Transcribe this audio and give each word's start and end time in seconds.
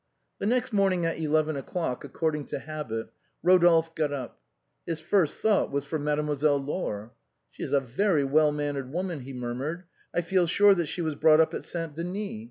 The 0.39 0.47
next 0.47 0.73
morning 0.73 1.05
at 1.05 1.19
eleven 1.19 1.55
o'clock, 1.55 2.03
according 2.03 2.45
to 2.45 2.57
habit, 2.57 3.11
Rodolphe 3.43 3.91
got 3.93 4.11
up. 4.11 4.41
His 4.87 4.99
first 4.99 5.39
thought 5.39 5.69
was 5.71 5.85
for 5.85 5.99
Mademoiselle 5.99 6.57
Laure." 6.57 7.11
She 7.51 7.61
is 7.61 7.71
a 7.71 7.79
very 7.81 8.23
well 8.23 8.51
mannered 8.51 8.91
woman," 8.91 9.19
he 9.19 9.33
murmured;" 9.33 9.83
I 10.15 10.21
feel 10.21 10.47
sure 10.47 10.73
that 10.73 10.87
she 10.87 11.03
was 11.03 11.13
brought 11.13 11.39
up 11.39 11.53
at 11.53 11.63
Saint 11.63 11.93
Denis. 11.93 12.39